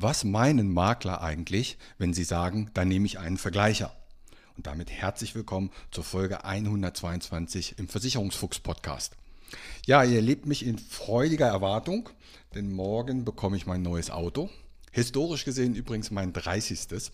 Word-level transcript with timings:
Was 0.00 0.22
meinen 0.22 0.72
Makler 0.72 1.22
eigentlich, 1.22 1.76
wenn 1.98 2.14
sie 2.14 2.22
sagen, 2.22 2.70
da 2.72 2.84
nehme 2.84 3.04
ich 3.06 3.18
einen 3.18 3.36
Vergleicher? 3.36 3.92
Und 4.56 4.68
damit 4.68 4.92
herzlich 4.92 5.34
willkommen 5.34 5.72
zur 5.90 6.04
Folge 6.04 6.44
122 6.44 7.80
im 7.80 7.88
Versicherungsfuchs 7.88 8.60
Podcast. 8.60 9.16
Ja, 9.86 10.04
ihr 10.04 10.14
erlebt 10.14 10.46
mich 10.46 10.64
in 10.64 10.78
freudiger 10.78 11.48
Erwartung, 11.48 12.10
denn 12.54 12.70
morgen 12.70 13.24
bekomme 13.24 13.56
ich 13.56 13.66
mein 13.66 13.82
neues 13.82 14.08
Auto. 14.08 14.50
Historisch 14.92 15.44
gesehen 15.44 15.74
übrigens 15.74 16.12
mein 16.12 16.32
30. 16.32 17.10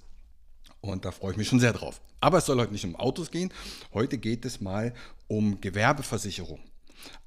Und 0.83 1.07
da 1.07 1.11
freue 1.11 1.31
ich 1.31 1.39
mich 1.39 1.49
schon 1.49 1.61
sehr 1.61 1.73
drauf. 1.73 2.03
Aber 2.21 2.37
es 2.37 2.45
soll 2.45 2.61
heute 2.61 2.73
nicht 2.73 2.85
um 2.85 2.97
Autos 2.97 3.31
gehen. 3.31 3.51
Heute 3.95 4.19
geht 4.19 4.45
es 4.45 4.61
mal 4.61 4.93
um 5.27 5.59
Gewerbeversicherung. 5.63 6.61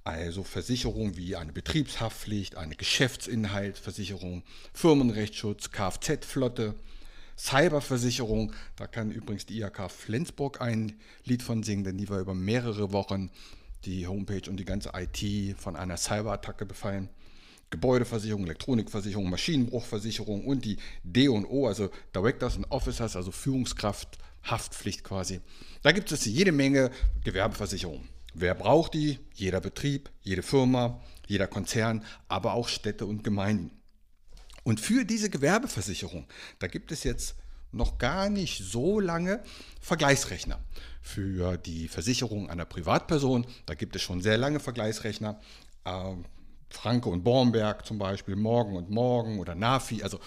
Also 0.04 0.44
Versicherungen 0.44 1.17
wie 1.17 1.36
eine 1.36 1.52
Betriebshaftpflicht, 1.52 2.55
eine 2.55 2.76
Geschäftsinhaltsversicherung, 2.76 4.44
Firmenrechtsschutz, 4.73 5.72
Kfz-Flotte, 5.72 6.76
Cyberversicherung. 7.38 8.53
Da 8.76 8.88
kann 8.88 9.12
übrigens 9.12 9.45
die 9.45 9.59
IHK 9.59 9.92
Flensburg 9.92 10.61
ein 10.61 11.00
Lied 11.25 11.44
von 11.44 11.64
singen, 11.64 11.83
denn 11.83 11.98
die 11.98 12.09
war 12.09 12.20
über 12.20 12.33
mehrere 12.33 12.92
Wochen 12.94 13.30
die 13.86 14.08
Homepage 14.08 14.50
und 14.50 14.58
die 14.58 14.66
ganze 14.66 14.92
IT 14.95 15.58
von 15.58 15.75
einer 15.75 15.98
Cyberattacke 15.98 16.66
befallen. 16.66 17.09
Gebäudeversicherung, 17.70 18.45
Elektronikversicherung, 18.45 19.30
Maschinenbruchversicherung 19.30 20.45
und 20.45 20.64
die 20.64 20.78
D&O, 21.03 21.67
also 21.67 21.89
Directors 22.16 22.55
and 22.55 22.72
Officers, 22.72 23.16
also 23.16 23.31
Führungskraft, 23.31 24.17
Haftpflicht 24.44 25.03
quasi. 25.03 25.42
Da 25.81 25.92
gibt 25.92 26.11
es 26.11 26.25
jede 26.25 26.53
Menge 26.53 26.92
Gewerbeversicherungen. 27.23 28.08
Wer 28.39 28.53
braucht 28.53 28.93
die? 28.93 29.17
Jeder 29.33 29.59
Betrieb, 29.59 30.11
jede 30.21 30.43
Firma, 30.43 31.02
jeder 31.25 31.47
Konzern, 31.47 32.03
aber 32.27 32.53
auch 32.53 32.67
Städte 32.67 33.07
und 33.07 33.23
Gemeinden. 33.23 33.71
Und 34.63 34.80
für 34.80 35.05
diese 35.05 35.31
Gewerbeversicherung, 35.31 36.27
da 36.59 36.67
gibt 36.67 36.91
es 36.91 37.03
jetzt 37.03 37.33
noch 37.71 37.97
gar 37.97 38.30
nicht 38.30 38.63
so 38.63 38.99
lange 38.99 39.41
Vergleichsrechner. 39.81 40.59
Für 41.02 41.58
die 41.58 41.88
Versicherung 41.88 42.47
einer 42.47 42.65
Privatperson, 42.65 43.47
da 43.65 43.73
gibt 43.73 43.95
es 43.95 44.03
schon 44.03 44.21
sehr 44.21 44.38
lange 44.38 44.59
Vergleichsrechner. 44.59 45.39
Äh, 45.85 46.13
Franke 46.69 47.09
und 47.09 47.23
Bornberg 47.23 47.88
zum 47.88 47.97
Beispiel, 47.97 48.35
Morgen 48.35 48.75
und 48.75 48.91
Morgen 48.91 49.39
oder 49.39 49.55
Nafi, 49.55 50.03
also 50.03 50.19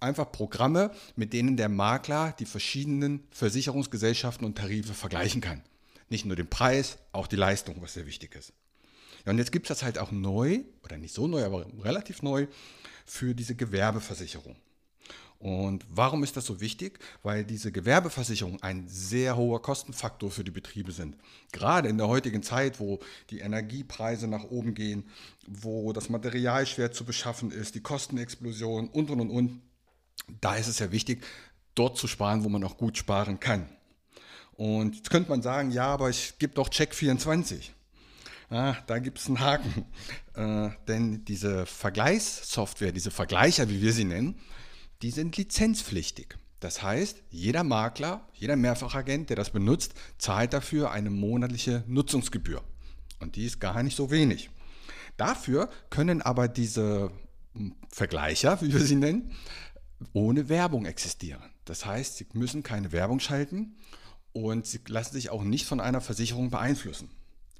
einfach 0.00 0.32
Programme, 0.32 0.90
mit 1.16 1.34
denen 1.34 1.58
der 1.58 1.68
Makler 1.68 2.34
die 2.38 2.46
verschiedenen 2.46 3.24
Versicherungsgesellschaften 3.30 4.46
und 4.46 4.56
Tarife 4.56 4.94
vergleichen 4.94 5.42
kann. 5.42 5.62
Nicht 6.10 6.26
nur 6.26 6.36
den 6.36 6.50
Preis, 6.50 6.98
auch 7.12 7.26
die 7.26 7.36
Leistung, 7.36 7.76
was 7.80 7.94
sehr 7.94 8.06
wichtig 8.06 8.34
ist. 8.34 8.52
Ja, 9.24 9.32
und 9.32 9.38
jetzt 9.38 9.52
gibt 9.52 9.66
es 9.66 9.68
das 9.68 9.82
halt 9.82 9.98
auch 9.98 10.10
neu, 10.10 10.60
oder 10.82 10.98
nicht 10.98 11.14
so 11.14 11.26
neu, 11.26 11.44
aber 11.44 11.66
relativ 11.82 12.22
neu, 12.22 12.46
für 13.06 13.34
diese 13.34 13.54
Gewerbeversicherung. 13.54 14.56
Und 15.40 15.86
warum 15.88 16.22
ist 16.22 16.36
das 16.36 16.44
so 16.44 16.60
wichtig? 16.60 16.98
Weil 17.22 17.44
diese 17.44 17.72
Gewerbeversicherungen 17.72 18.62
ein 18.62 18.86
sehr 18.88 19.36
hoher 19.36 19.62
Kostenfaktor 19.62 20.30
für 20.30 20.44
die 20.44 20.50
Betriebe 20.50 20.92
sind. 20.92 21.16
Gerade 21.50 21.88
in 21.88 21.96
der 21.96 22.08
heutigen 22.08 22.42
Zeit, 22.42 22.78
wo 22.78 22.98
die 23.30 23.38
Energiepreise 23.38 24.28
nach 24.28 24.44
oben 24.44 24.74
gehen, 24.74 25.08
wo 25.46 25.94
das 25.94 26.10
Material 26.10 26.66
schwer 26.66 26.92
zu 26.92 27.06
beschaffen 27.06 27.52
ist, 27.52 27.74
die 27.74 27.80
Kostenexplosion 27.80 28.88
und, 28.88 29.10
und, 29.10 29.20
und, 29.20 29.30
und. 29.30 29.62
Da 30.42 30.56
ist 30.56 30.68
es 30.68 30.78
ja 30.78 30.92
wichtig, 30.92 31.24
dort 31.74 31.96
zu 31.96 32.06
sparen, 32.06 32.44
wo 32.44 32.50
man 32.50 32.62
auch 32.62 32.76
gut 32.76 32.98
sparen 32.98 33.40
kann. 33.40 33.66
Und 34.60 34.94
jetzt 34.94 35.08
könnte 35.08 35.30
man 35.30 35.40
sagen, 35.40 35.70
ja, 35.70 35.86
aber 35.86 36.10
ich 36.10 36.34
gebe 36.38 36.52
doch 36.52 36.68
Check 36.68 36.94
24. 36.94 37.72
Ah, 38.50 38.76
da 38.86 38.98
gibt 38.98 39.18
es 39.18 39.26
einen 39.26 39.40
Haken. 39.40 39.86
Äh, 40.34 40.68
denn 40.86 41.24
diese 41.24 41.64
Vergleichssoftware, 41.66 42.92
diese 42.92 43.10
Vergleicher, 43.10 43.70
wie 43.70 43.80
wir 43.80 43.92
sie 43.94 44.04
nennen, 44.04 44.38
die 45.00 45.10
sind 45.10 45.36
lizenzpflichtig. 45.36 46.36
Das 46.60 46.82
heißt, 46.82 47.22
jeder 47.30 47.64
Makler, 47.64 48.28
jeder 48.34 48.56
Mehrfachagent, 48.56 49.30
der 49.30 49.36
das 49.36 49.48
benutzt, 49.48 49.94
zahlt 50.18 50.52
dafür 50.52 50.90
eine 50.90 51.08
monatliche 51.08 51.82
Nutzungsgebühr. 51.86 52.62
Und 53.18 53.36
die 53.36 53.46
ist 53.46 53.60
gar 53.60 53.82
nicht 53.82 53.96
so 53.96 54.10
wenig. 54.10 54.50
Dafür 55.16 55.70
können 55.88 56.20
aber 56.20 56.48
diese 56.48 57.10
hm, 57.54 57.74
Vergleicher, 57.88 58.60
wie 58.60 58.72
wir 58.72 58.80
sie 58.80 58.96
nennen, 58.96 59.32
ohne 60.12 60.50
Werbung 60.50 60.84
existieren. 60.84 61.42
Das 61.64 61.86
heißt, 61.86 62.18
sie 62.18 62.26
müssen 62.34 62.62
keine 62.62 62.92
Werbung 62.92 63.20
schalten 63.20 63.74
und 64.32 64.66
sie 64.66 64.80
lassen 64.86 65.14
sich 65.14 65.30
auch 65.30 65.42
nicht 65.42 65.66
von 65.66 65.80
einer 65.80 66.00
Versicherung 66.00 66.50
beeinflussen. 66.50 67.08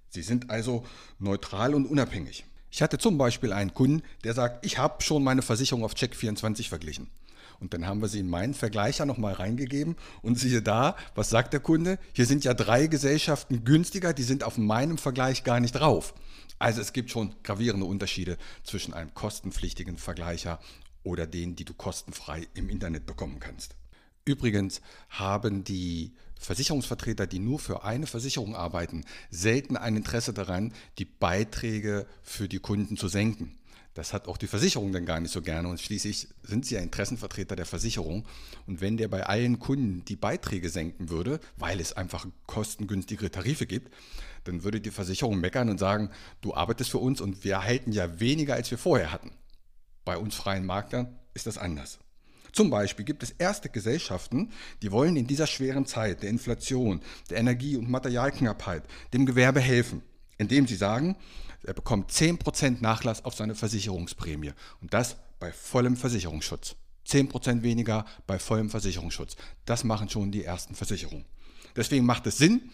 Sie 0.08 0.22
sind 0.22 0.50
also 0.50 0.84
neutral 1.18 1.74
und 1.74 1.86
unabhängig. 1.86 2.44
Ich 2.70 2.82
hatte 2.82 2.98
zum 2.98 3.18
Beispiel 3.18 3.52
einen 3.52 3.74
Kunden, 3.74 4.02
der 4.24 4.34
sagt, 4.34 4.64
ich 4.64 4.78
habe 4.78 5.02
schon 5.02 5.24
meine 5.24 5.42
Versicherung 5.42 5.84
auf 5.84 5.94
Check24 5.94 6.68
verglichen. 6.68 7.08
Und 7.58 7.74
dann 7.74 7.86
haben 7.86 8.00
wir 8.00 8.08
sie 8.08 8.20
in 8.20 8.28
meinen 8.28 8.54
Vergleicher 8.54 9.04
nochmal 9.04 9.34
reingegeben 9.34 9.96
und 10.22 10.38
siehe 10.38 10.62
da, 10.62 10.96
was 11.14 11.28
sagt 11.28 11.52
der 11.52 11.60
Kunde? 11.60 11.98
Hier 12.12 12.24
sind 12.24 12.42
ja 12.44 12.54
drei 12.54 12.86
Gesellschaften 12.86 13.64
günstiger, 13.64 14.14
die 14.14 14.22
sind 14.22 14.44
auf 14.44 14.56
meinem 14.56 14.98
Vergleich 14.98 15.44
gar 15.44 15.60
nicht 15.60 15.72
drauf. 15.72 16.14
Also 16.58 16.80
es 16.80 16.92
gibt 16.92 17.10
schon 17.10 17.34
gravierende 17.42 17.86
Unterschiede 17.86 18.38
zwischen 18.64 18.94
einem 18.94 19.14
kostenpflichtigen 19.14 19.98
Vergleicher 19.98 20.58
oder 21.02 21.26
denen, 21.26 21.54
die 21.56 21.64
du 21.64 21.74
kostenfrei 21.74 22.46
im 22.54 22.70
Internet 22.70 23.06
bekommen 23.06 23.40
kannst. 23.40 23.74
Übrigens 24.30 24.80
haben 25.08 25.64
die 25.64 26.12
Versicherungsvertreter, 26.38 27.26
die 27.26 27.40
nur 27.40 27.58
für 27.58 27.82
eine 27.82 28.06
Versicherung 28.06 28.54
arbeiten, 28.54 29.04
selten 29.28 29.76
ein 29.76 29.96
Interesse 29.96 30.32
daran, 30.32 30.72
die 30.98 31.04
Beiträge 31.04 32.06
für 32.22 32.48
die 32.48 32.60
Kunden 32.60 32.96
zu 32.96 33.08
senken. 33.08 33.58
Das 33.94 34.12
hat 34.12 34.28
auch 34.28 34.36
die 34.36 34.46
Versicherung 34.46 34.92
dann 34.92 35.04
gar 35.04 35.18
nicht 35.18 35.32
so 35.32 35.42
gerne 35.42 35.66
und 35.66 35.80
schließlich 35.80 36.28
sind 36.44 36.64
sie 36.64 36.76
ja 36.76 36.80
Interessenvertreter 36.80 37.56
der 37.56 37.66
Versicherung. 37.66 38.24
Und 38.68 38.80
wenn 38.80 38.96
der 38.96 39.08
bei 39.08 39.26
allen 39.26 39.58
Kunden 39.58 40.04
die 40.04 40.14
Beiträge 40.14 40.70
senken 40.70 41.10
würde, 41.10 41.40
weil 41.56 41.80
es 41.80 41.92
einfach 41.94 42.24
kostengünstigere 42.46 43.32
Tarife 43.32 43.66
gibt, 43.66 43.92
dann 44.44 44.62
würde 44.62 44.80
die 44.80 44.92
Versicherung 44.92 45.40
meckern 45.40 45.68
und 45.70 45.78
sagen, 45.78 46.10
du 46.40 46.54
arbeitest 46.54 46.92
für 46.92 46.98
uns 46.98 47.20
und 47.20 47.42
wir 47.42 47.54
erhalten 47.54 47.90
ja 47.90 48.20
weniger, 48.20 48.54
als 48.54 48.70
wir 48.70 48.78
vorher 48.78 49.10
hatten. 49.10 49.32
Bei 50.04 50.16
uns 50.16 50.36
freien 50.36 50.64
Marktern 50.64 51.18
ist 51.34 51.48
das 51.48 51.58
anders. 51.58 51.98
Zum 52.52 52.70
Beispiel 52.70 53.04
gibt 53.04 53.22
es 53.22 53.30
erste 53.32 53.68
Gesellschaften, 53.68 54.50
die 54.82 54.92
wollen 54.92 55.16
in 55.16 55.26
dieser 55.26 55.46
schweren 55.46 55.86
Zeit 55.86 56.22
der 56.22 56.30
Inflation, 56.30 57.00
der 57.28 57.38
Energie- 57.38 57.76
und 57.76 57.90
Materialknappheit 57.90 58.84
dem 59.12 59.26
Gewerbe 59.26 59.60
helfen, 59.60 60.02
indem 60.38 60.66
sie 60.66 60.76
sagen, 60.76 61.16
er 61.62 61.74
bekommt 61.74 62.10
10% 62.10 62.78
Nachlass 62.80 63.24
auf 63.24 63.34
seine 63.34 63.54
Versicherungsprämie 63.54 64.52
und 64.80 64.94
das 64.94 65.16
bei 65.38 65.52
vollem 65.52 65.96
Versicherungsschutz. 65.96 66.76
10% 67.06 67.62
weniger 67.62 68.04
bei 68.26 68.38
vollem 68.38 68.70
Versicherungsschutz. 68.70 69.36
Das 69.64 69.84
machen 69.84 70.08
schon 70.08 70.32
die 70.32 70.44
ersten 70.44 70.74
Versicherungen. 70.74 71.24
Deswegen 71.76 72.06
macht 72.06 72.26
es 72.26 72.38
Sinn, 72.38 72.70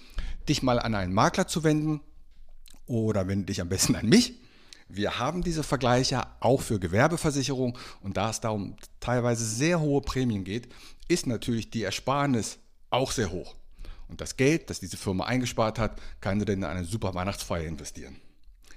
dich 0.49 0.63
mal 0.63 0.79
an 0.79 0.95
einen 0.95 1.15
Makler 1.15 1.47
zu 1.47 1.65
wenden 1.65 2.01
oder 2.87 3.29
wende 3.29 3.47
dich 3.47 3.61
am 3.61 3.69
besten 3.69 3.97
an 3.97 4.09
mich 4.09 4.35
wir 4.89 5.19
haben 5.19 5.43
diese 5.43 5.63
Vergleiche 5.63 6.23
auch 6.41 6.61
für 6.61 6.79
Gewerbeversicherung 6.79 7.77
und 8.03 8.17
da 8.17 8.31
es 8.31 8.41
darum 8.41 8.77
teilweise 9.01 9.45
sehr 9.45 9.81
hohe 9.81 10.01
Prämien 10.01 10.45
geht, 10.45 10.69
ist 11.09 11.27
natürlich 11.27 11.71
die 11.71 11.83
Ersparnis 11.83 12.59
auch 12.91 13.11
sehr 13.11 13.31
hoch. 13.31 13.57
Und 14.09 14.21
das 14.21 14.37
Geld, 14.37 14.71
das 14.71 14.81
diese 14.81 14.97
Firma 14.97 15.25
eingespart 15.25 15.79
hat, 15.79 16.01
kann 16.21 16.39
sie 16.39 16.47
dann 16.47 16.59
in 16.59 16.65
eine 16.65 16.85
super 16.85 17.15
Weihnachtsfeier 17.15 17.67
investieren. 17.67 18.17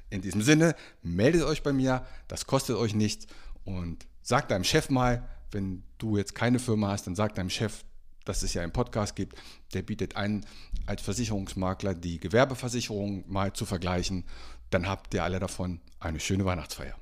In 0.09 0.21
diesem 0.21 0.41
Sinne, 0.41 0.75
meldet 1.03 1.43
euch 1.43 1.61
bei 1.61 1.71
mir, 1.71 2.05
das 2.27 2.47
kostet 2.47 2.75
euch 2.75 2.95
nichts 2.95 3.27
und 3.63 4.07
sagt 4.23 4.49
deinem 4.49 4.63
Chef 4.63 4.89
mal, 4.89 5.27
wenn 5.51 5.83
du 5.99 6.17
jetzt 6.17 6.33
keine 6.33 6.57
Firma 6.57 6.89
hast, 6.89 7.05
dann 7.05 7.15
sagt 7.15 7.37
deinem 7.37 7.51
Chef, 7.51 7.83
dass 8.25 8.43
es 8.43 8.53
ja 8.53 8.61
einen 8.61 8.73
Podcast 8.73 9.15
gibt, 9.15 9.37
der 9.73 9.81
bietet 9.81 10.15
an, 10.15 10.45
als 10.85 11.01
Versicherungsmakler 11.01 11.93
die 11.93 12.19
Gewerbeversicherung 12.19 13.23
mal 13.27 13.53
zu 13.53 13.65
vergleichen. 13.65 14.25
Dann 14.69 14.87
habt 14.87 15.13
ihr 15.13 15.23
alle 15.23 15.39
davon 15.39 15.81
eine 15.99 16.19
schöne 16.19 16.45
Weihnachtsfeier. 16.45 16.95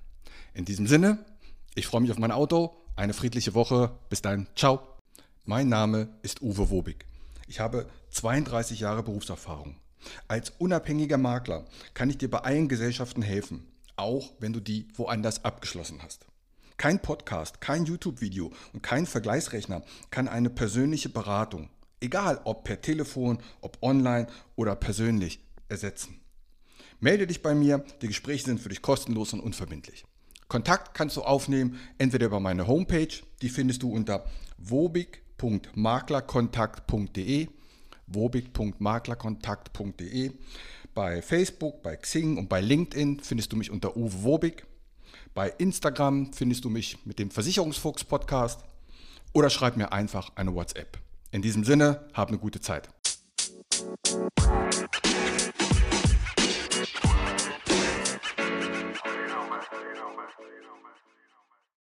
In 0.53 0.65
diesem 0.65 0.87
Sinne, 0.87 1.25
ich 1.75 1.87
freue 1.87 2.01
mich 2.01 2.11
auf 2.11 2.17
mein 2.17 2.31
Auto. 2.31 2.75
Eine 2.95 3.13
friedliche 3.13 3.53
Woche. 3.53 3.91
Bis 4.09 4.21
dann. 4.21 4.47
Ciao. 4.55 4.81
Mein 5.45 5.69
Name 5.69 6.09
ist 6.23 6.41
Uwe 6.41 6.69
Wobig. 6.69 7.05
Ich 7.47 7.59
habe 7.59 7.87
32 8.09 8.79
Jahre 8.79 9.03
Berufserfahrung. 9.03 9.77
Als 10.27 10.51
unabhängiger 10.57 11.17
Makler 11.17 11.65
kann 11.93 12.09
ich 12.09 12.17
dir 12.17 12.29
bei 12.29 12.39
allen 12.39 12.67
Gesellschaften 12.67 13.21
helfen, 13.21 13.67
auch 13.95 14.33
wenn 14.39 14.53
du 14.53 14.59
die 14.59 14.87
woanders 14.95 15.45
abgeschlossen 15.45 16.01
hast. 16.03 16.25
Kein 16.77 17.01
Podcast, 17.01 17.59
kein 17.59 17.85
YouTube-Video 17.85 18.51
und 18.71 18.83
kein 18.83 19.07
Vergleichsrechner 19.07 19.81
kann 20.11 20.27
eine 20.27 20.51
persönliche 20.51 21.09
Beratung, 21.09 21.71
egal 22.01 22.39
ob 22.43 22.65
per 22.65 22.81
Telefon, 22.81 23.39
ob 23.61 23.79
online 23.81 24.27
oder 24.55 24.75
persönlich, 24.75 25.39
ersetzen. 25.69 26.19
Melde 26.99 27.25
dich 27.25 27.41
bei 27.41 27.55
mir, 27.55 27.83
die 28.03 28.07
Gespräche 28.07 28.45
sind 28.45 28.59
für 28.59 28.69
dich 28.69 28.83
kostenlos 28.83 29.33
und 29.33 29.39
unverbindlich. 29.39 30.05
Kontakt 30.47 30.93
kannst 30.93 31.17
du 31.17 31.23
aufnehmen, 31.23 31.79
entweder 31.97 32.27
über 32.27 32.39
meine 32.39 32.67
Homepage, 32.67 33.23
die 33.41 33.49
findest 33.49 33.81
du 33.81 33.91
unter 33.91 34.25
wobig.maklerkontakt.de, 34.59 37.47
wobig.maklerkontakt.de. 38.05 40.31
Bei 40.93 41.23
Facebook, 41.23 41.81
bei 41.81 41.95
Xing 41.95 42.37
und 42.37 42.49
bei 42.49 42.61
LinkedIn 42.61 43.21
findest 43.21 43.51
du 43.51 43.57
mich 43.57 43.71
unter 43.71 43.97
Uwe 43.97 44.23
Wobig. 44.23 44.67
Bei 45.33 45.49
Instagram 45.49 46.33
findest 46.33 46.65
du 46.65 46.69
mich 46.69 46.97
mit 47.05 47.19
dem 47.19 47.31
Versicherungsfuchs 47.31 48.03
Podcast 48.03 48.61
oder 49.33 49.49
schreib 49.49 49.77
mir 49.77 49.91
einfach 49.91 50.31
eine 50.35 50.53
WhatsApp. 50.55 50.97
In 51.31 51.41
diesem 51.41 51.63
Sinne, 51.63 52.07
hab 52.13 52.29
eine 52.29 52.37
gute 52.37 52.61
Zeit. 52.61 52.89